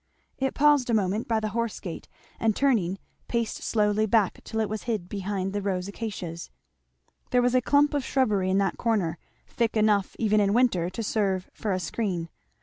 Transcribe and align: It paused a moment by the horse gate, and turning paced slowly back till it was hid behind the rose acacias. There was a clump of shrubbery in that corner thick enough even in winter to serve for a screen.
It 0.39 0.55
paused 0.55 0.89
a 0.89 0.95
moment 0.95 1.27
by 1.27 1.39
the 1.39 1.49
horse 1.49 1.79
gate, 1.79 2.07
and 2.39 2.55
turning 2.55 2.97
paced 3.27 3.57
slowly 3.57 4.07
back 4.07 4.43
till 4.43 4.59
it 4.59 4.67
was 4.67 4.85
hid 4.89 5.07
behind 5.07 5.53
the 5.53 5.61
rose 5.61 5.87
acacias. 5.87 6.49
There 7.29 7.39
was 7.43 7.53
a 7.53 7.61
clump 7.61 7.93
of 7.93 8.03
shrubbery 8.03 8.49
in 8.49 8.57
that 8.57 8.77
corner 8.79 9.19
thick 9.45 9.77
enough 9.77 10.15
even 10.17 10.39
in 10.39 10.55
winter 10.55 10.89
to 10.89 11.03
serve 11.03 11.51
for 11.53 11.71
a 11.71 11.79
screen. 11.79 12.29